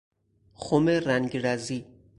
خم 0.53 0.87
رنگرزی 0.89 1.85